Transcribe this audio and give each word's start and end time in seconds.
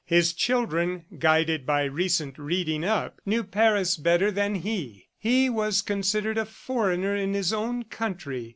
His 0.07 0.33
children, 0.33 1.05
guided 1.19 1.63
by 1.63 1.83
recent 1.83 2.39
reading 2.39 2.83
up, 2.83 3.21
knew 3.23 3.43
Paris 3.43 3.97
better 3.97 4.31
than 4.31 4.55
he. 4.55 5.09
He 5.19 5.47
was 5.47 5.83
considered 5.83 6.39
a 6.39 6.45
foreigner 6.45 7.15
in 7.15 7.35
his 7.35 7.53
own 7.53 7.83
country. 7.83 8.49